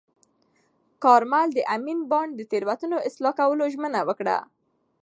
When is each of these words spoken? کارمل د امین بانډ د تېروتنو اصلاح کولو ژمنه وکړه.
کارمل 1.03 1.47
د 1.53 1.59
امین 1.75 1.99
بانډ 2.11 2.31
د 2.37 2.41
تېروتنو 2.51 2.97
اصلاح 3.07 3.33
کولو 3.39 3.63
ژمنه 3.73 3.99
وکړه. 4.09 4.37